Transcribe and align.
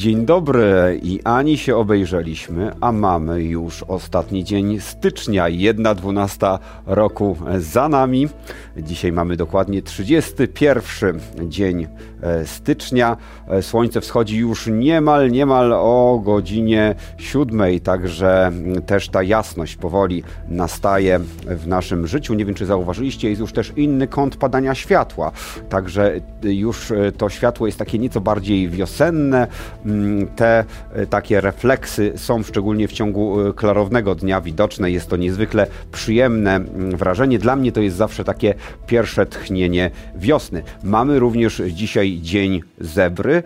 Dzień 0.00 0.26
dobry 0.26 1.00
i 1.02 1.20
ani 1.24 1.58
się 1.58 1.76
obejrzeliśmy, 1.76 2.72
a 2.80 2.92
mamy 2.92 3.42
już 3.42 3.82
ostatni 3.82 4.44
dzień 4.44 4.80
stycznia, 4.80 5.48
jedna 5.48 5.94
dwunasta 5.94 6.58
roku 6.86 7.36
za 7.58 7.88
nami. 7.88 8.28
Dzisiaj 8.76 9.12
mamy 9.12 9.36
dokładnie 9.36 9.82
31 9.82 11.20
dzień 11.48 11.86
e, 12.22 12.46
stycznia. 12.46 13.16
E, 13.48 13.62
słońce 13.62 14.00
wschodzi 14.00 14.36
już 14.36 14.66
niemal, 14.66 15.30
niemal 15.30 15.72
o 15.72 16.20
godzinie 16.24 16.94
siódmej, 17.18 17.80
także 17.80 18.52
też 18.86 19.08
ta 19.08 19.22
jasność 19.22 19.76
powoli 19.76 20.22
nastaje 20.48 21.18
w 21.46 21.66
naszym 21.66 22.06
życiu. 22.06 22.34
Nie 22.34 22.44
wiem, 22.44 22.54
czy 22.54 22.66
zauważyliście, 22.66 23.28
jest 23.28 23.40
już 23.40 23.52
też 23.52 23.72
inny 23.76 24.08
kąt 24.08 24.36
padania 24.36 24.74
światła, 24.74 25.32
także 25.68 26.20
już 26.42 26.90
e, 26.90 27.12
to 27.12 27.28
światło 27.28 27.66
jest 27.66 27.78
takie 27.78 27.98
nieco 27.98 28.20
bardziej 28.20 28.68
wiosenne. 28.68 29.46
Mm, 29.90 30.26
te 30.26 30.64
takie 31.10 31.40
refleksy 31.40 32.12
są 32.16 32.42
szczególnie 32.42 32.88
w 32.88 32.92
ciągu 32.92 33.36
klarownego 33.56 34.14
dnia 34.14 34.40
widoczne. 34.40 34.90
Jest 34.90 35.08
to 35.10 35.16
niezwykle 35.16 35.66
przyjemne 35.92 36.56
mm, 36.56 36.96
wrażenie. 36.96 37.38
Dla 37.38 37.56
mnie 37.56 37.72
to 37.72 37.80
jest 37.80 37.96
zawsze 37.96 38.24
takie 38.24 38.54
pierwsze 38.86 39.26
tchnienie 39.26 39.90
wiosny. 40.16 40.62
Mamy 40.82 41.18
również 41.18 41.62
dzisiaj 41.70 42.18
Dzień 42.22 42.60
Zebry. 42.80 43.42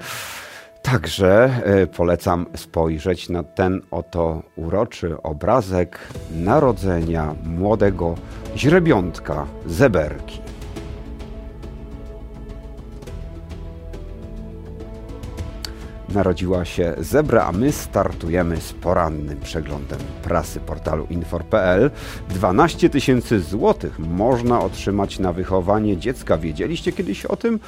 Także 0.82 1.50
e, 1.64 1.86
polecam 1.86 2.46
spojrzeć 2.56 3.28
na 3.28 3.42
ten 3.42 3.80
oto 3.90 4.42
uroczy 4.56 5.22
obrazek 5.22 5.98
narodzenia 6.36 7.34
młodego 7.44 8.14
źrebiątka 8.56 9.46
zeberki. 9.66 10.43
Narodziła 16.14 16.64
się 16.64 16.94
zebra, 16.98 17.44
a 17.44 17.52
my 17.52 17.72
startujemy 17.72 18.56
z 18.56 18.72
porannym 18.72 19.40
przeglądem 19.40 19.98
prasy 20.22 20.60
portalu 20.60 21.06
infor.pl. 21.10 21.90
12 22.28 22.90
tysięcy 22.90 23.40
złotych 23.40 23.98
można 23.98 24.60
otrzymać 24.60 25.18
na 25.18 25.32
wychowanie 25.32 25.96
dziecka. 25.96 26.38
Wiedzieliście 26.38 26.92
kiedyś 26.92 27.26
o 27.26 27.36
tym? 27.36 27.60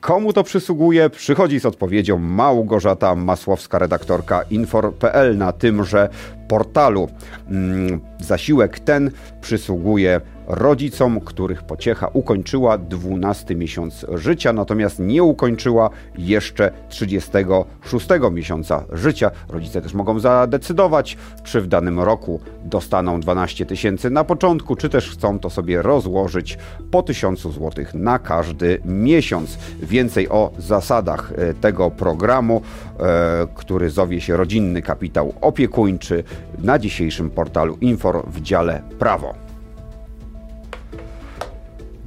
Komu 0.00 0.32
to 0.32 0.44
przysługuje? 0.44 1.10
Przychodzi 1.10 1.60
z 1.60 1.66
odpowiedzią 1.66 2.18
Małgorzata 2.18 3.14
Masłowska, 3.14 3.78
redaktorka 3.78 4.42
Infor.pl 4.42 5.38
na 5.38 5.52
tymże 5.52 6.08
portalu. 6.48 7.08
Mm, 7.48 8.00
zasiłek 8.20 8.80
ten 8.80 9.10
przysługuje 9.40 10.20
rodzicom, 10.50 11.20
których 11.20 11.62
pociecha 11.62 12.08
ukończyła 12.12 12.78
12 12.78 13.54
miesiąc 13.54 14.06
życia, 14.14 14.52
natomiast 14.52 14.98
nie 14.98 15.22
ukończyła 15.22 15.90
jeszcze 16.18 16.72
36 16.88 18.08
miesiąca 18.32 18.84
życia. 18.92 19.30
Rodzice 19.48 19.82
też 19.82 19.94
mogą 19.94 20.18
zadecydować, 20.18 21.16
czy 21.44 21.60
w 21.60 21.66
danym 21.66 22.00
roku 22.00 22.40
dostaną 22.64 23.20
12 23.20 23.66
tysięcy 23.66 24.10
na 24.10 24.24
początku, 24.24 24.76
czy 24.76 24.88
też 24.88 25.10
chcą 25.10 25.38
to 25.38 25.50
sobie 25.50 25.82
rozłożyć 25.82 26.58
po 26.90 27.02
1000 27.02 27.42
zł 27.42 27.84
na 27.94 28.18
każdy 28.18 28.80
miesiąc. 28.84 29.58
Więcej 29.82 30.28
o 30.28 30.50
zasadach 30.58 31.32
e, 31.36 31.54
tego 31.54 31.90
programu, 31.90 32.62
e, 33.00 33.46
który 33.54 33.90
zowie 33.90 34.20
się 34.20 34.36
Rodzinny 34.36 34.82
Kapitał 34.82 35.34
Opiekuńczy 35.40 36.24
na 36.58 36.78
dzisiejszym 36.78 37.30
portalu 37.30 37.76
Infor 37.80 38.24
w 38.26 38.40
dziale 38.40 38.82
Prawo. 38.98 39.49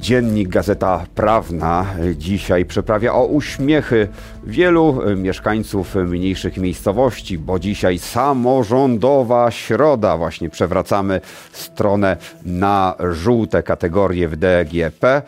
Dziennik 0.03 0.49
Gazeta 0.49 1.05
Prawna 1.15 1.85
dzisiaj 2.15 2.65
przeprawia 2.65 3.13
o 3.13 3.25
uśmiechy 3.25 4.07
wielu 4.43 5.01
mieszkańców 5.15 5.95
mniejszych 5.95 6.57
miejscowości, 6.57 7.37
bo 7.37 7.59
dzisiaj 7.59 7.99
samorządowa 7.99 9.51
środa. 9.51 10.17
Właśnie 10.17 10.49
przewracamy 10.49 11.21
stronę 11.51 12.17
na 12.45 12.95
żółte 13.11 13.63
kategorie 13.63 14.27
w 14.27 14.35
DGP. 14.35 15.21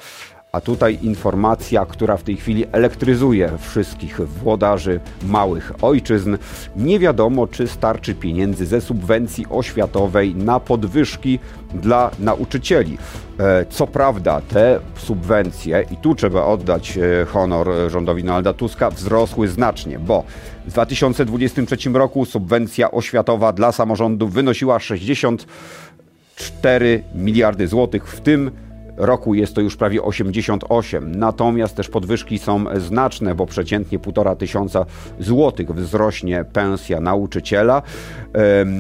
A 0.55 0.61
tutaj 0.61 0.99
informacja, 1.01 1.85
która 1.85 2.17
w 2.17 2.23
tej 2.23 2.37
chwili 2.37 2.65
elektryzuje 2.71 3.51
wszystkich 3.59 4.27
włodarzy 4.27 4.99
małych 5.23 5.71
ojczyzn. 5.81 6.37
Nie 6.75 6.99
wiadomo, 6.99 7.47
czy 7.47 7.67
starczy 7.67 8.15
pieniędzy 8.15 8.65
ze 8.65 8.81
subwencji 8.81 9.45
oświatowej 9.49 10.35
na 10.35 10.59
podwyżki 10.59 11.39
dla 11.73 12.11
nauczycieli. 12.19 12.97
E, 13.39 13.65
co 13.69 13.87
prawda, 13.87 14.41
te 14.41 14.79
subwencje, 14.97 15.85
i 15.91 15.97
tu 15.97 16.15
trzeba 16.15 16.45
oddać 16.45 16.97
e, 16.97 17.25
honor 17.25 17.67
rządowi 17.87 18.23
Donalda 18.23 18.53
Tuska, 18.53 18.89
wzrosły 18.89 19.47
znacznie, 19.47 19.99
bo 19.99 20.23
w 20.65 20.71
2023 20.71 21.89
roku 21.89 22.25
subwencja 22.25 22.91
oświatowa 22.91 23.53
dla 23.53 23.71
samorządów 23.71 24.33
wynosiła 24.33 24.79
64 24.79 27.03
miliardy 27.15 27.67
złotych, 27.67 28.07
w 28.07 28.21
tym 28.21 28.51
roku 28.97 29.33
jest 29.33 29.55
to 29.55 29.61
już 29.61 29.75
prawie 29.75 30.03
88. 30.03 31.15
Natomiast 31.15 31.75
też 31.75 31.89
podwyżki 31.89 32.39
są 32.39 32.65
znaczne, 32.77 33.35
bo 33.35 33.45
przeciętnie 33.45 33.99
1,5 33.99 34.37
tysiąca 34.37 34.85
złotych 35.19 35.71
wzrośnie 35.71 36.45
pensja 36.53 36.99
nauczyciela. 36.99 37.81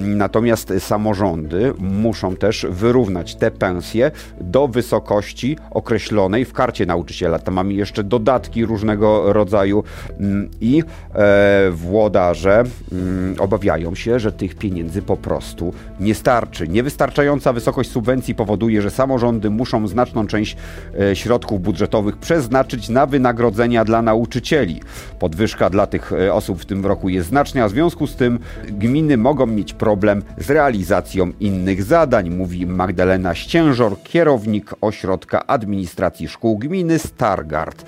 Natomiast 0.05 0.73
samorządy 0.79 1.73
muszą 1.77 2.35
też 2.35 2.65
wyrównać 2.69 3.35
te 3.35 3.51
pensje 3.51 4.11
do 4.41 4.67
wysokości 4.67 5.57
określonej 5.71 6.45
w 6.45 6.53
karcie 6.53 6.85
nauczyciela. 6.85 7.39
Tam 7.39 7.53
mamy 7.53 7.73
jeszcze 7.73 8.03
dodatki 8.03 8.65
różnego 8.65 9.33
rodzaju 9.33 9.83
mm, 10.19 10.49
i 10.61 10.83
e, 11.15 11.71
włodarze 11.71 12.63
mm, 12.91 13.35
obawiają 13.39 13.95
się, 13.95 14.19
że 14.19 14.31
tych 14.31 14.55
pieniędzy 14.55 15.01
po 15.01 15.17
prostu 15.17 15.73
nie 15.99 16.15
starczy. 16.15 16.67
Niewystarczająca 16.67 17.53
wysokość 17.53 17.91
subwencji 17.91 18.35
powoduje, 18.35 18.81
że 18.81 18.91
samorządy 18.91 19.49
muszą 19.49 19.87
znacznie 19.87 20.04
znaczną 20.05 20.27
część 20.27 20.57
e, 20.99 21.15
środków 21.15 21.61
budżetowych 21.61 22.17
przeznaczyć 22.17 22.89
na 22.89 23.05
wynagrodzenia 23.05 23.85
dla 23.85 24.01
nauczycieli. 24.01 24.81
Podwyżka 25.19 25.69
dla 25.69 25.87
tych 25.87 26.13
e, 26.13 26.33
osób 26.33 26.61
w 26.61 26.65
tym 26.65 26.85
roku 26.85 27.09
jest 27.09 27.29
znaczna, 27.29 27.67
w 27.67 27.71
związku 27.71 28.07
z 28.07 28.15
tym 28.15 28.39
gminy 28.67 29.17
mogą 29.17 29.45
mieć 29.45 29.73
problem 29.73 30.23
z 30.37 30.49
realizacją 30.49 31.31
innych 31.39 31.83
zadań, 31.83 32.29
mówi 32.29 32.65
Magdalena 32.65 33.35
Ściężor, 33.35 34.03
kierownik 34.03 34.71
Ośrodka 34.81 35.47
Administracji 35.47 36.27
Szkół 36.27 36.57
Gminy 36.57 36.99
Stargard. 36.99 37.85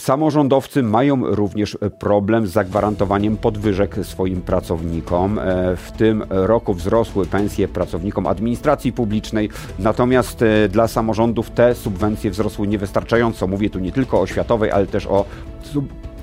Samorządowcy 0.00 0.82
mają 0.82 1.34
również 1.34 1.78
problem 1.98 2.46
z 2.46 2.50
zagwarantowaniem 2.50 3.36
podwyżek 3.36 3.96
swoim 4.02 4.42
pracownikom. 4.42 5.38
E, 5.38 5.76
w 5.76 5.92
tym 5.92 6.24
roku 6.30 6.74
wzrosły 6.74 7.26
pensje 7.26 7.68
pracownikom 7.68 8.26
administracji 8.26 8.92
publicznej, 8.92 9.48
natomiast 9.78 10.42
e, 10.42 10.68
dla 10.68 10.88
samorządów 10.88 11.50
te 11.50 11.74
subwencje 11.74 12.30
wzrosły 12.30 12.66
niewystarczająco. 12.66 13.46
Mówię 13.46 13.70
tu 13.70 13.78
nie 13.78 13.92
tylko 13.92 14.18
o 14.18 14.20
oświatowej, 14.20 14.70
ale 14.70 14.86
też 14.86 15.06
o 15.06 15.24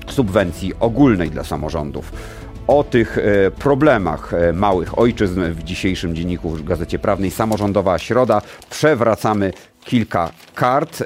subwencji 0.08 0.72
ogólnej 0.80 1.30
dla 1.30 1.44
samorządów. 1.44 2.12
O 2.66 2.84
tych 2.84 3.18
e, 3.18 3.50
problemach 3.50 4.32
małych 4.52 4.98
ojczyzn 4.98 5.42
w 5.52 5.64
dzisiejszym 5.64 6.14
dzienniku 6.14 6.50
w 6.50 6.64
Gazecie 6.64 6.98
Prawnej 6.98 7.30
Samorządowa 7.30 7.98
Środa 7.98 8.42
przewracamy 8.70 9.52
kilka 9.84 10.30
kart. 10.54 11.02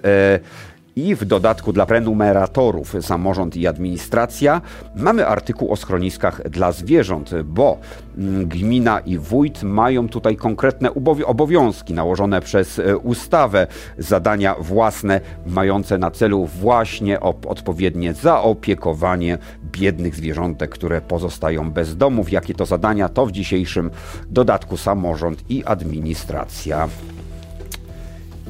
I 0.96 1.14
w 1.14 1.24
dodatku 1.24 1.72
dla 1.72 1.86
prenumeratorów 1.86 2.94
samorząd 3.00 3.56
i 3.56 3.66
administracja 3.66 4.60
mamy 4.96 5.26
artykuł 5.26 5.72
o 5.72 5.76
schroniskach 5.76 6.48
dla 6.50 6.72
zwierząt, 6.72 7.30
bo 7.44 7.78
mm, 8.18 8.48
gmina 8.48 9.00
i 9.00 9.18
wójt 9.18 9.62
mają 9.62 10.08
tutaj 10.08 10.36
konkretne 10.36 10.90
obowiązki 11.26 11.94
nałożone 11.94 12.40
przez 12.40 12.78
e, 12.78 12.96
ustawę, 12.96 13.66
zadania 13.98 14.54
własne 14.60 15.20
mające 15.46 15.98
na 15.98 16.10
celu 16.10 16.46
właśnie 16.46 17.20
odpowiednie 17.20 18.14
zaopiekowanie 18.14 19.38
biednych 19.64 20.14
zwierzątek, 20.14 20.70
które 20.70 21.00
pozostają 21.00 21.70
bez 21.70 21.96
domów. 21.96 22.32
Jakie 22.32 22.54
to 22.54 22.66
zadania, 22.66 23.08
to 23.08 23.26
w 23.26 23.32
dzisiejszym 23.32 23.90
dodatku 24.30 24.76
samorząd 24.76 25.44
i 25.48 25.64
administracja. 25.64 26.88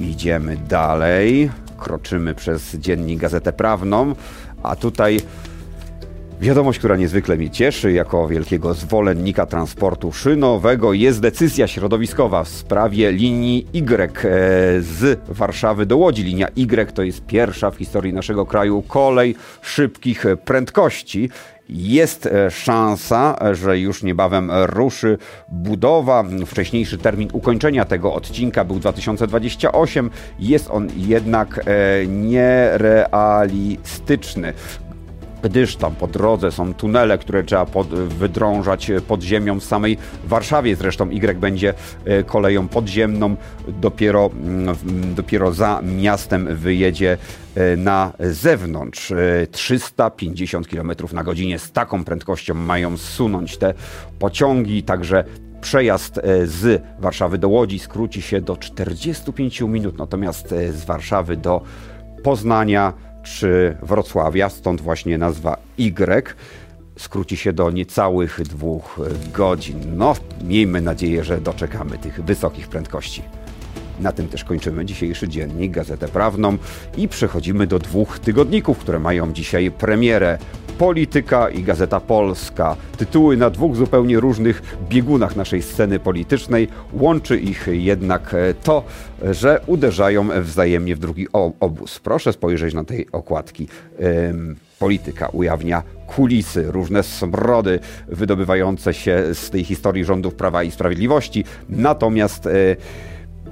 Idziemy 0.00 0.56
dalej 0.56 1.50
kroczymy 1.82 2.34
przez 2.34 2.74
dziennik 2.76 3.20
Gazetę 3.20 3.52
Prawną, 3.52 4.14
a 4.62 4.76
tutaj 4.76 5.20
Wiadomość, 6.42 6.78
która 6.78 6.96
niezwykle 6.96 7.36
mnie 7.36 7.50
cieszy, 7.50 7.92
jako 7.92 8.28
wielkiego 8.28 8.74
zwolennika 8.74 9.46
transportu 9.46 10.12
szynowego, 10.12 10.92
jest 10.92 11.20
decyzja 11.20 11.66
środowiskowa 11.66 12.44
w 12.44 12.48
sprawie 12.48 13.12
linii 13.12 13.66
Y 13.72 14.02
e, 14.02 14.10
z 14.80 15.20
Warszawy 15.28 15.86
do 15.86 15.96
Łodzi. 15.96 16.22
Linia 16.22 16.48
Y 16.56 16.92
to 16.92 17.02
jest 17.02 17.26
pierwsza 17.26 17.70
w 17.70 17.76
historii 17.76 18.12
naszego 18.12 18.46
kraju 18.46 18.82
kolej 18.82 19.34
szybkich 19.62 20.24
prędkości. 20.44 21.30
Jest 21.68 22.26
e, 22.26 22.50
szansa, 22.50 23.36
że 23.52 23.78
już 23.78 24.02
niebawem 24.02 24.50
ruszy 24.66 25.18
budowa. 25.48 26.24
Wcześniejszy 26.46 26.98
termin 26.98 27.28
ukończenia 27.32 27.84
tego 27.84 28.14
odcinka 28.14 28.64
był 28.64 28.78
2028. 28.78 30.10
Jest 30.38 30.70
on 30.70 30.88
jednak 30.96 31.58
e, 31.58 31.62
nierealistyczny. 32.06 34.52
Gdyż 35.42 35.76
tam 35.76 35.94
po 35.94 36.06
drodze 36.06 36.52
są 36.52 36.74
tunele, 36.74 37.18
które 37.18 37.44
trzeba 37.44 37.66
pod, 37.66 37.88
wydrążać 37.88 38.90
pod 39.08 39.22
ziemią 39.22 39.60
w 39.60 39.64
samej 39.64 39.98
Warszawie. 40.24 40.76
Zresztą 40.76 41.10
Y 41.10 41.38
będzie 41.38 41.74
e, 42.04 42.22
koleją 42.22 42.68
podziemną. 42.68 43.36
Dopiero, 43.68 44.30
mm, 44.34 44.76
dopiero 45.14 45.52
za 45.52 45.80
miastem 45.82 46.56
wyjedzie 46.56 47.18
e, 47.54 47.76
na 47.76 48.12
zewnątrz. 48.20 49.12
350 49.50 50.68
km 50.68 50.92
na 51.12 51.24
godzinę 51.24 51.58
z 51.58 51.72
taką 51.72 52.04
prędkością 52.04 52.54
mają 52.54 52.96
zsunąć 52.96 53.56
te 53.56 53.74
pociągi, 54.18 54.82
także 54.82 55.24
przejazd 55.60 56.20
z 56.44 56.82
Warszawy 56.98 57.38
do 57.38 57.48
Łodzi 57.48 57.78
skróci 57.78 58.22
się 58.22 58.40
do 58.40 58.56
45 58.56 59.60
minut, 59.60 59.98
natomiast 59.98 60.48
z 60.48 60.84
Warszawy 60.84 61.36
do 61.36 61.62
Poznania 62.22 62.92
czy 63.22 63.76
Wrocławia, 63.82 64.48
stąd 64.48 64.80
właśnie 64.80 65.18
nazwa 65.18 65.56
Y, 65.78 66.34
skróci 66.96 67.36
się 67.36 67.52
do 67.52 67.70
niecałych 67.70 68.40
dwóch 68.42 69.00
godzin. 69.32 69.96
No, 69.96 70.14
miejmy 70.44 70.80
nadzieję, 70.80 71.24
że 71.24 71.40
doczekamy 71.40 71.98
tych 71.98 72.24
wysokich 72.24 72.68
prędkości. 72.68 73.22
Na 74.00 74.12
tym 74.12 74.28
też 74.28 74.44
kończymy 74.44 74.84
dzisiejszy 74.84 75.28
dziennik, 75.28 75.72
Gazetę 75.72 76.08
Prawną 76.08 76.56
i 76.96 77.08
przechodzimy 77.08 77.66
do 77.66 77.78
dwóch 77.78 78.18
tygodników, 78.18 78.78
które 78.78 78.98
mają 78.98 79.32
dzisiaj 79.32 79.70
premierę. 79.70 80.38
Polityka 80.78 81.48
i 81.48 81.62
Gazeta 81.62 82.00
Polska. 82.00 82.76
Tytuły 82.96 83.36
na 83.36 83.50
dwóch 83.50 83.76
zupełnie 83.76 84.20
różnych 84.20 84.62
biegunach 84.88 85.36
naszej 85.36 85.62
sceny 85.62 85.98
politycznej. 85.98 86.68
Łączy 86.92 87.38
ich 87.38 87.68
jednak 87.70 88.36
to, 88.62 88.84
że 89.30 89.60
uderzają 89.66 90.28
wzajemnie 90.42 90.96
w 90.96 90.98
drugi 90.98 91.26
obóz. 91.60 91.98
Proszę 91.98 92.32
spojrzeć 92.32 92.74
na 92.74 92.84
tej 92.84 93.06
okładki. 93.12 93.68
Polityka 94.78 95.28
ujawnia 95.28 95.82
kulisy, 96.06 96.64
różne 96.72 97.02
smrody 97.02 97.80
wydobywające 98.08 98.94
się 98.94 99.22
z 99.32 99.50
tej 99.50 99.64
historii 99.64 100.04
rządów 100.04 100.34
Prawa 100.34 100.62
i 100.62 100.70
Sprawiedliwości. 100.70 101.44
Natomiast 101.68 102.46
e, 102.46 102.50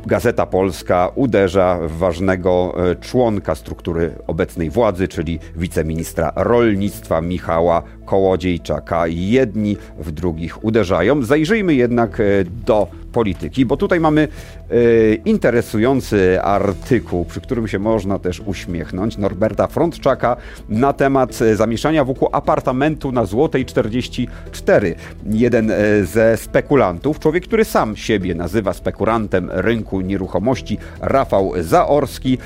Gazeta 0.07 0.47
Polska 0.47 1.11
uderza 1.15 1.79
w 1.83 1.99
ważnego 1.99 2.75
e, 2.91 2.97
członka 2.97 3.55
struktury 3.55 4.15
obecnej 4.27 4.71
władzy, 4.71 5.09
czyli 5.09 5.39
wiceministra 5.57 6.33
rolnictwa 6.37 7.21
Michała 7.21 7.83
Kołodziejczaka. 8.05 9.07
Jedni 9.07 9.77
w 9.99 10.13
drugich 10.13 10.65
uderzają. 10.65 11.23
Zajrzyjmy 11.23 11.75
jednak 11.75 12.21
e, 12.21 12.25
do 12.67 12.89
polityki, 13.13 13.67
bo 13.67 13.77
tutaj 13.77 14.01
mamy 14.01 14.29
e, 14.71 15.15
interesujący 15.15 16.43
artykuł, 16.43 17.25
przy 17.25 17.41
którym 17.41 17.69
się 17.69 17.79
można 17.79 18.19
też 18.19 18.41
uśmiechnąć, 18.41 19.19
Norberta 19.19 19.67
Frontczaka 19.67 20.37
na 20.69 20.93
temat 20.93 21.43
e, 21.43 21.57
zamieszania 21.57 22.05
wokół 22.05 22.29
apartamentu 22.33 23.13
na 23.13 23.25
Złotej 23.25 23.65
44. 23.65 24.95
Jeden 25.31 25.71
e, 25.71 26.05
ze 26.05 26.37
spekulantów, 26.37 27.19
człowiek, 27.19 27.45
który 27.45 27.65
sam 27.65 27.97
siebie 27.97 28.35
nazywa 28.35 28.73
spekulantem 28.73 29.51
rynku 29.53 30.01
nieruchomości, 30.01 30.79
Rafał 31.01 31.53
Zaorski, 31.61 32.39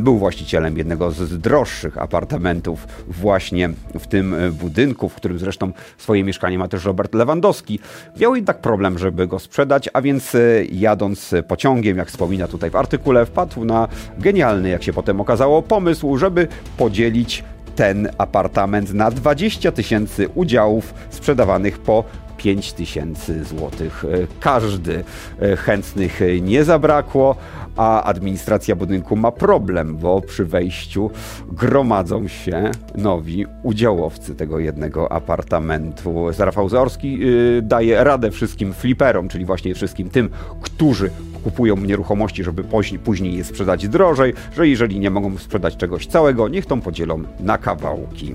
był 0.00 0.18
właścicielem 0.18 0.78
jednego 0.78 1.10
z 1.10 1.38
droższych 1.38 1.98
apartamentów 1.98 2.86
właśnie 3.08 3.70
w 3.98 4.06
tym 4.06 4.34
budynku, 4.60 5.08
w 5.08 5.14
którym 5.14 5.38
zresztą 5.38 5.72
swoje 5.98 6.24
mieszkanie 6.24 6.58
ma 6.58 6.68
też 6.68 6.84
Robert 6.84 7.14
Lewandowski. 7.14 7.80
Miał 8.20 8.36
jednak 8.36 8.60
problem, 8.60 8.98
żeby 8.98 9.26
go 9.26 9.38
sprzedać, 9.38 9.88
a 9.98 10.02
więc 10.02 10.34
e, 10.34 10.40
jadąc 10.72 11.34
pociągiem, 11.48 11.98
jak 11.98 12.08
wspomina 12.08 12.48
tutaj 12.48 12.70
w 12.70 12.76
artykule, 12.76 13.26
wpadł 13.26 13.64
na 13.64 13.88
genialny, 14.18 14.68
jak 14.68 14.82
się 14.82 14.92
potem 14.92 15.20
okazało, 15.20 15.62
pomysł, 15.62 16.16
żeby 16.16 16.48
podzielić 16.76 17.44
ten 17.78 18.08
apartament 18.18 18.94
na 18.94 19.10
20 19.10 19.72
tysięcy 19.72 20.28
udziałów 20.34 20.94
sprzedawanych 21.10 21.78
po 21.78 22.04
5 22.36 22.72
tysięcy 22.72 23.44
złotych 23.44 24.04
e, 24.04 24.26
każdy. 24.40 25.04
E, 25.42 25.56
chętnych 25.56 26.20
nie 26.40 26.64
zabrakło, 26.64 27.36
a 27.76 28.02
administracja 28.02 28.76
budynku 28.76 29.16
ma 29.16 29.32
problem, 29.32 29.96
bo 29.96 30.20
przy 30.20 30.44
wejściu 30.44 31.10
gromadzą 31.52 32.28
się 32.28 32.70
nowi 32.94 33.46
udziałowcy 33.62 34.34
tego 34.34 34.58
jednego 34.58 35.12
apartamentu. 35.12 36.26
Rafał 36.38 36.68
Zaorski 36.68 37.18
yy, 37.18 37.62
daje 37.62 38.04
radę 38.04 38.30
wszystkim 38.30 38.72
fliperom, 38.72 39.28
czyli 39.28 39.44
właśnie 39.44 39.74
wszystkim 39.74 40.10
tym, 40.10 40.30
którzy 40.60 41.10
kupują 41.44 41.76
nieruchomości, 41.76 42.44
żeby 42.44 42.64
później, 42.64 42.98
później 42.98 43.36
je 43.36 43.44
sprzedać 43.44 43.88
drożej, 43.88 44.34
że 44.56 44.68
jeżeli 44.68 45.00
nie 45.00 45.10
mogą 45.10 45.38
sprzedać 45.38 45.76
czegoś 45.76 46.06
całego, 46.06 46.48
niech 46.48 46.66
tą 46.66 46.80
podzielą 46.80 47.22
na 47.40 47.58
kawałki. 47.58 48.34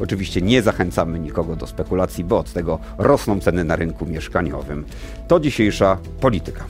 Oczywiście 0.00 0.42
nie 0.42 0.62
zachęcamy 0.62 1.18
nikogo 1.18 1.56
do 1.56 1.66
spekulacji, 1.66 2.24
bo 2.24 2.38
od 2.38 2.52
tego 2.52 2.78
rosną 2.98 3.40
ceny 3.40 3.64
na 3.64 3.76
rynku 3.76 4.06
mieszkaniowym. 4.06 4.84
To 5.28 5.40
dzisiejsza 5.40 5.98
polityka. 6.20 6.64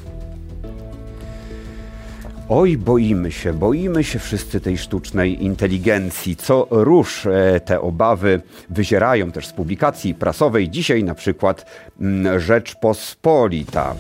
Oj, 2.48 2.76
boimy 2.78 3.32
się, 3.32 3.52
boimy 3.52 4.04
się 4.04 4.18
wszyscy 4.18 4.60
tej 4.60 4.78
sztucznej 4.78 5.44
inteligencji. 5.44 6.36
Co 6.36 6.66
rusz 6.70 7.26
e, 7.26 7.60
te 7.64 7.80
obawy 7.80 8.42
wyzierają 8.70 9.32
też 9.32 9.46
z 9.46 9.52
publikacji 9.52 10.14
prasowej. 10.14 10.70
Dzisiaj 10.70 11.04
na 11.04 11.14
przykład 11.14 11.66
mm, 12.00 12.40
Rzeczpospolita 12.40 13.94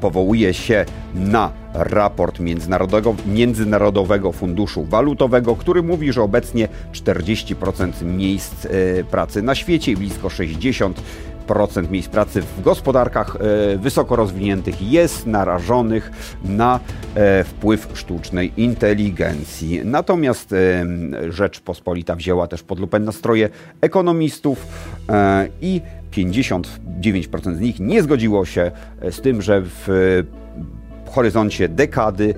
powołuje 0.00 0.54
się 0.54 0.84
na 1.14 1.50
raport 1.74 2.40
Międzynarodowego, 2.40 3.14
Międzynarodowego 3.26 4.32
Funduszu 4.32 4.84
Walutowego, 4.84 5.56
który 5.56 5.82
mówi, 5.82 6.12
że 6.12 6.22
obecnie 6.22 6.68
40% 6.92 8.04
miejsc 8.04 8.66
e, 8.66 8.68
pracy 9.04 9.42
na 9.42 9.54
świecie 9.54 9.92
i 9.92 9.96
blisko 9.96 10.28
60% 10.28 10.92
procent 11.48 11.90
miejsc 11.90 12.08
pracy 12.08 12.42
w 12.42 12.62
gospodarkach 12.62 13.36
e, 13.36 13.78
wysoko 13.78 14.16
rozwiniętych 14.16 14.82
jest 14.82 15.26
narażonych 15.26 16.10
na 16.44 16.80
e, 17.14 17.44
wpływ 17.44 17.88
sztucznej 17.94 18.52
inteligencji. 18.56 19.80
Natomiast 19.84 20.52
e, 20.52 20.86
Rzeczpospolita 21.32 22.14
wzięła 22.16 22.46
też 22.46 22.62
pod 22.62 22.78
lupę 22.78 22.98
nastroje 22.98 23.48
ekonomistów 23.80 24.66
i 25.60 25.80
59% 26.10 27.56
z 27.56 27.60
nich 27.60 27.80
nie 27.80 28.02
zgodziło 28.02 28.44
się 28.44 28.70
z 29.10 29.20
tym, 29.20 29.42
że 29.42 29.62
w 29.64 29.88
w 31.08 31.10
horyzoncie 31.10 31.68
dekady 31.68 32.34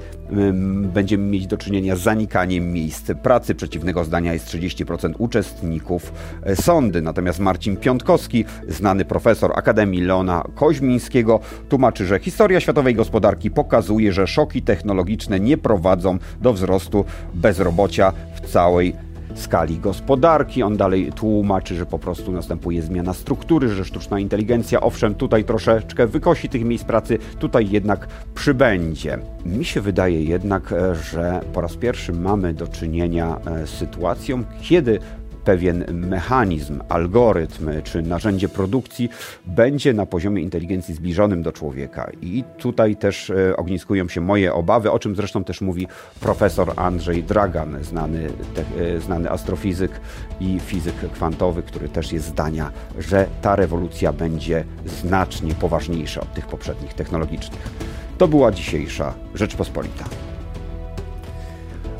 będziemy 0.82 1.24
mieć 1.30 1.46
do 1.46 1.56
czynienia 1.56 1.96
z 1.96 2.00
zanikaniem 2.00 2.72
miejsc 2.72 3.10
pracy. 3.22 3.54
Przeciwnego 3.54 4.04
zdania 4.04 4.32
jest 4.32 4.46
30% 4.46 5.12
uczestników 5.18 6.12
e, 6.42 6.56
sądy. 6.56 7.02
Natomiast 7.02 7.38
Marcin 7.38 7.76
Piątkowski, 7.76 8.44
znany 8.68 9.04
profesor 9.04 9.52
Akademii 9.54 10.00
Leona 10.00 10.44
Koźmińskiego, 10.54 11.40
tłumaczy, 11.68 12.06
że 12.06 12.18
historia 12.18 12.60
światowej 12.60 12.94
gospodarki 12.94 13.50
pokazuje, 13.50 14.12
że 14.12 14.26
szoki 14.26 14.62
technologiczne 14.62 15.40
nie 15.40 15.58
prowadzą 15.58 16.18
do 16.40 16.52
wzrostu 16.52 17.04
bezrobocia 17.34 18.12
w 18.34 18.40
całej 18.40 19.09
skali 19.34 19.78
gospodarki. 19.78 20.62
On 20.62 20.76
dalej 20.76 21.12
tłumaczy, 21.12 21.74
że 21.74 21.86
po 21.86 21.98
prostu 21.98 22.32
następuje 22.32 22.82
zmiana 22.82 23.14
struktury, 23.14 23.68
że 23.68 23.84
sztuczna 23.84 24.20
inteligencja, 24.20 24.80
owszem, 24.80 25.14
tutaj 25.14 25.44
troszeczkę 25.44 26.06
wykosi 26.06 26.48
tych 26.48 26.64
miejsc 26.64 26.84
pracy, 26.84 27.18
tutaj 27.38 27.70
jednak 27.70 28.08
przybędzie. 28.34 29.18
Mi 29.46 29.64
się 29.64 29.80
wydaje 29.80 30.24
jednak, 30.24 30.72
e, 30.72 30.94
że 30.94 31.40
po 31.52 31.60
raz 31.60 31.76
pierwszy 31.76 32.12
mamy 32.12 32.54
do 32.54 32.66
czynienia 32.66 33.36
e, 33.46 33.66
z 33.66 33.70
sytuacją, 33.70 34.44
kiedy 34.62 34.98
pewien 35.50 35.84
mechanizm, 35.92 36.80
algorytm 36.88 37.70
czy 37.84 38.02
narzędzie 38.02 38.48
produkcji 38.48 39.08
będzie 39.46 39.92
na 39.92 40.06
poziomie 40.06 40.42
inteligencji 40.42 40.94
zbliżonym 40.94 41.42
do 41.42 41.52
człowieka. 41.52 42.10
I 42.22 42.44
tutaj 42.58 42.96
też 42.96 43.30
e, 43.30 43.56
ogniskują 43.56 44.08
się 44.08 44.20
moje 44.20 44.54
obawy, 44.54 44.90
o 44.90 44.98
czym 44.98 45.16
zresztą 45.16 45.44
też 45.44 45.60
mówi 45.60 45.86
profesor 46.20 46.72
Andrzej 46.76 47.24
Dragan, 47.24 47.84
znany, 47.84 48.30
te, 48.54 48.84
e, 48.84 49.00
znany 49.00 49.30
astrofizyk 49.30 50.00
i 50.40 50.60
fizyk 50.60 50.94
kwantowy, 51.12 51.62
który 51.62 51.88
też 51.88 52.12
jest 52.12 52.26
zdania, 52.26 52.70
że 52.98 53.26
ta 53.42 53.56
rewolucja 53.56 54.12
będzie 54.12 54.64
znacznie 54.86 55.54
poważniejsza 55.54 56.20
od 56.20 56.34
tych 56.34 56.46
poprzednich 56.46 56.94
technologicznych. 56.94 57.68
To 58.18 58.28
była 58.28 58.52
dzisiejsza 58.52 59.14
Rzeczpospolita. 59.34 60.29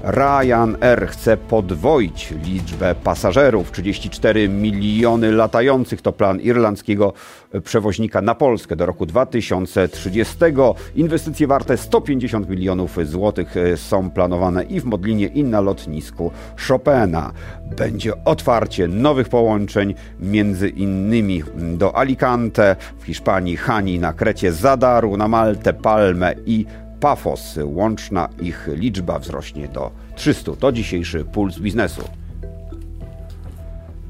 Ryanair 0.03 1.09
chce 1.09 1.37
podwoić 1.37 2.35
liczbę 2.45 2.95
pasażerów. 2.95 3.73
34 3.73 4.49
miliony 4.49 5.33
latających 5.33 6.03
to 6.03 6.13
plan 6.13 6.41
irlandzkiego 6.41 7.13
przewoźnika 7.65 8.21
na 8.21 8.35
Polskę 8.35 8.77
do 8.77 8.87
roku 8.87 9.07
2030. 9.07 10.37
Inwestycje 10.95 11.47
warte 11.47 11.77
150 11.77 12.49
milionów 12.49 12.99
złotych 13.05 13.55
są 13.77 14.11
planowane 14.11 14.65
i 14.65 14.81
w 14.81 14.85
Modlinie, 14.85 15.27
i 15.27 15.45
na 15.45 15.61
lotnisku 15.61 16.31
Chopina. 16.69 17.33
Będzie 17.77 18.25
otwarcie 18.25 18.89
nowych 18.89 19.29
połączeń, 19.29 19.95
między 20.21 20.69
innymi 20.69 21.43
do 21.57 21.97
Alicante, 21.97 22.77
w 22.99 23.05
Hiszpanii, 23.05 23.57
Hani, 23.57 23.99
na 23.99 24.13
Krecie, 24.13 24.53
Zadaru, 24.53 25.17
na 25.17 25.29
Maltę, 25.29 25.73
Palmę 25.73 26.35
i 26.47 26.67
Pafos. 27.01 27.59
Łączna 27.65 28.29
ich 28.43 28.69
liczba 28.73 29.19
wzrośnie 29.19 29.69
do 29.69 29.91
300. 30.15 30.53
To 30.57 30.73
dzisiejszy 30.73 31.25
puls 31.25 31.59
biznesu. 31.59 32.03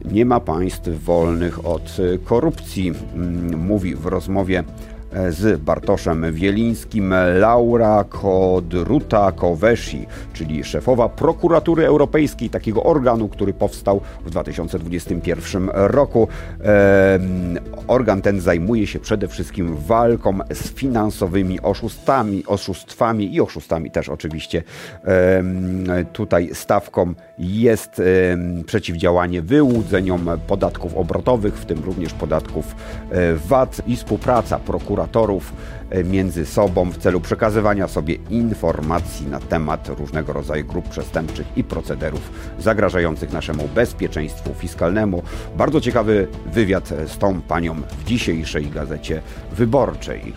Nie 0.05 0.25
ma 0.25 0.41
państw 0.41 0.89
wolnych 1.05 1.67
od 1.67 1.97
korupcji, 2.25 2.93
mm, 3.15 3.59
mówi 3.59 3.95
w 3.95 4.07
rozmowie 4.07 4.65
z 5.31 5.61
Bartoszem 5.61 6.33
Wielińskim 6.33 7.15
Laura 7.39 8.05
Kodruta-Kowesi, 8.05 10.07
czyli 10.33 10.65
szefowa 10.65 11.09
prokuratury 11.09 11.87
europejskiej, 11.87 12.51
takiego 12.51 12.83
organu, 12.83 13.29
który 13.29 13.53
powstał 13.53 14.01
w 14.25 14.31
2021 14.31 15.71
roku. 15.73 16.29
organ 17.87 18.23
ten 18.23 18.41
zajmuje 18.41 18.87
się 18.87 18.99
przede 18.99 19.29
wszystkim 19.29 19.77
walką 19.77 20.39
z 20.53 20.73
finansowymi 20.73 21.61
oszustami, 21.61 22.47
oszustwami 22.47 23.35
i 23.35 23.41
oszustami 23.41 23.91
też 23.91 24.09
oczywiście. 24.09 24.63
tutaj 26.13 26.51
stawką 26.53 27.15
jest 27.39 28.03
przeciwdziałanie 28.67 29.43
wyłudzeniom 29.43 30.31
podatków 30.47 30.97
obrotowych, 30.97 31.55
w 31.55 31.67
tym 31.67 31.85
również 31.85 32.13
podatków 32.13 32.75
e, 33.11 33.35
VAT 33.35 33.83
i 33.87 33.97
współpraca 33.97 34.59
prokuratorów 34.59 35.00
prokuratorów 35.01 35.53
e, 35.91 36.05
między 36.05 36.47
sobą 36.47 36.91
w 36.91 36.99
celu 36.99 37.21
przekazywania 37.21 37.89
sobie 37.89 38.15
informacji 38.31 39.27
na 39.27 39.41
temat 39.41 39.89
różnego 39.89 40.33
rodzaju 40.33 40.65
grup 40.65 40.89
przestępczych 40.89 41.47
i 41.57 41.65
procederów 41.65 42.31
zagrażających 42.59 43.33
naszemu 43.33 43.69
bezpieczeństwu 43.69 44.55
fiskalnemu. 44.55 45.23
Bardzo 45.57 45.81
ciekawy 45.81 46.29
wywiad 46.53 46.89
z 46.89 47.19
tą 47.19 47.41
panią 47.41 47.75
w 47.75 48.05
dzisiejszej 48.05 48.67
gazecie 48.67 49.23
wyborczej. 49.53 50.33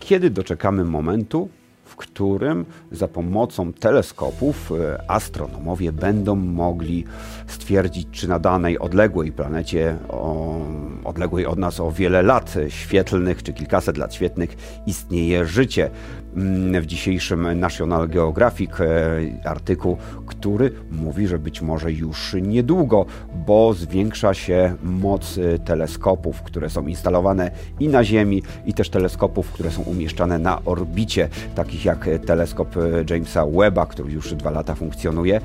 Kiedy 0.00 0.30
doczekamy 0.30 0.84
momentu, 0.84 1.48
w 1.94 1.96
którym 1.96 2.64
za 2.92 3.08
pomocą 3.08 3.72
teleskopów 3.72 4.72
e, 4.72 5.10
astronomowie 5.10 5.92
będą 5.92 6.34
mogli 6.36 7.04
stwierdzić, 7.46 8.08
czy 8.10 8.28
na 8.28 8.38
danej 8.38 8.78
odległej 8.78 9.32
planecie, 9.32 9.96
o, 10.08 10.56
odległej 11.04 11.46
od 11.46 11.58
nas 11.58 11.80
o 11.80 11.92
wiele 11.92 12.22
lat 12.22 12.54
świetlnych, 12.68 13.42
czy 13.42 13.52
kilkaset 13.52 13.98
lat 13.98 14.14
świetlnych, 14.14 14.56
istnieje 14.86 15.46
życie. 15.46 15.90
Mm, 16.36 16.82
w 16.82 16.86
dzisiejszym 16.86 17.60
National 17.60 18.08
Geographic 18.08 18.70
e, 18.80 19.48
artykuł, 19.48 19.96
który 20.26 20.72
mówi, 20.90 21.26
że 21.26 21.38
być 21.38 21.62
może 21.62 21.92
już 21.92 22.36
niedługo, 22.42 23.06
bo 23.46 23.74
zwiększa 23.74 24.34
się 24.34 24.74
moc 24.82 25.38
e, 25.38 25.58
teleskopów, 25.58 26.42
które 26.42 26.70
są 26.70 26.86
instalowane 26.86 27.50
i 27.80 27.88
na 27.88 28.04
Ziemi, 28.04 28.42
i 28.66 28.74
też 28.74 28.90
teleskopów, 28.90 29.52
które 29.52 29.70
są 29.70 29.82
umieszczane 29.82 30.38
na 30.38 30.64
orbicie, 30.64 31.28
takich 31.54 31.83
jak 31.84 32.08
teleskop 32.26 32.76
e, 32.76 32.80
Jamesa 33.10 33.46
Webba, 33.46 33.86
który 33.86 34.12
już 34.12 34.34
dwa 34.34 34.50
lata 34.50 34.74
funkcjonuje. 34.74 35.40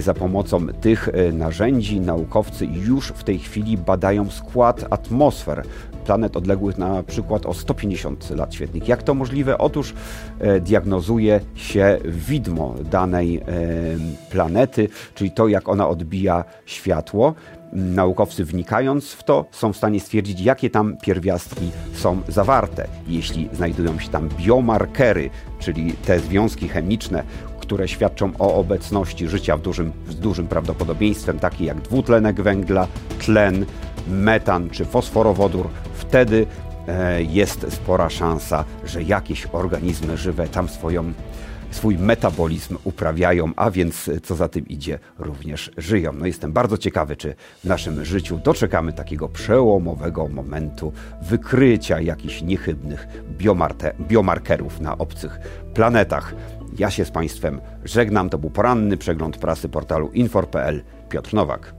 Za 0.00 0.14
pomocą 0.14 0.66
tych 0.66 1.08
narzędzi 1.32 2.00
naukowcy 2.00 2.66
już 2.66 3.08
w 3.08 3.24
tej 3.24 3.38
chwili 3.38 3.78
badają 3.78 4.30
skład 4.30 4.84
atmosfer 4.90 5.64
planet 6.04 6.36
odległych 6.36 6.78
na 6.78 7.02
przykład 7.02 7.46
o 7.46 7.54
150 7.54 8.30
lat 8.30 8.54
świetnych. 8.54 8.88
Jak 8.88 9.02
to 9.02 9.14
możliwe? 9.14 9.58
Otóż 9.58 9.94
e, 10.40 10.60
diagnozuje 10.60 11.40
się 11.54 11.98
widmo 12.04 12.74
danej 12.90 13.36
e, 13.36 13.42
planety, 14.30 14.88
czyli 15.14 15.30
to, 15.30 15.48
jak 15.48 15.68
ona 15.68 15.88
odbija 15.88 16.44
światło. 16.66 17.34
Naukowcy 17.74 18.44
wnikając 18.44 19.12
w 19.12 19.22
to 19.24 19.44
są 19.50 19.72
w 19.72 19.76
stanie 19.76 20.00
stwierdzić, 20.00 20.40
jakie 20.40 20.70
tam 20.70 20.96
pierwiastki 21.02 21.70
są 21.94 22.22
zawarte. 22.28 22.88
Jeśli 23.08 23.48
znajdują 23.52 23.98
się 23.98 24.08
tam 24.08 24.28
biomarkery, 24.28 25.30
czyli 25.58 25.92
te 25.92 26.20
związki 26.20 26.68
chemiczne, 26.68 27.24
które 27.60 27.88
świadczą 27.88 28.32
o 28.38 28.54
obecności 28.54 29.28
życia 29.28 29.56
w 29.56 29.62
dużym, 29.62 29.92
z 30.08 30.16
dużym 30.16 30.46
prawdopodobieństwem, 30.46 31.38
takie 31.38 31.64
jak 31.64 31.80
dwutlenek 31.80 32.40
węgla, 32.42 32.86
tlen, 33.18 33.66
metan 34.08 34.70
czy 34.70 34.84
fosforowodór, 34.84 35.68
wtedy 35.94 36.46
e, 36.88 37.22
jest 37.22 37.66
spora 37.72 38.10
szansa, 38.10 38.64
że 38.84 39.02
jakieś 39.02 39.46
organizmy 39.52 40.16
żywe 40.16 40.48
tam 40.48 40.68
swoją, 40.68 41.12
swój 41.74 41.98
metabolizm 41.98 42.76
uprawiają, 42.84 43.52
a 43.56 43.70
więc 43.70 44.10
co 44.22 44.34
za 44.34 44.48
tym 44.48 44.68
idzie, 44.68 44.98
również 45.18 45.70
żyją. 45.76 46.12
No 46.12 46.26
jestem 46.26 46.52
bardzo 46.52 46.78
ciekawy, 46.78 47.16
czy 47.16 47.34
w 47.64 47.64
naszym 47.64 48.04
życiu 48.04 48.38
doczekamy 48.44 48.92
takiego 48.92 49.28
przełomowego 49.28 50.28
momentu 50.28 50.92
wykrycia 51.22 52.00
jakichś 52.00 52.42
niechybnych 52.42 53.06
biomarkerów 54.00 54.80
na 54.80 54.98
obcych 54.98 55.38
planetach. 55.74 56.34
Ja 56.78 56.90
się 56.90 57.04
z 57.04 57.10
Państwem 57.10 57.60
żegnam. 57.84 58.30
To 58.30 58.38
był 58.38 58.50
poranny 58.50 58.96
przegląd 58.96 59.38
prasy 59.38 59.68
portalu 59.68 60.10
infor.pl. 60.12 60.82
Piotr 61.08 61.34
Nowak. 61.34 61.74